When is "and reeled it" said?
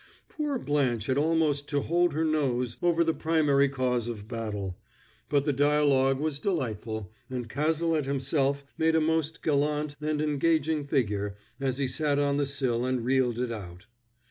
12.83-13.51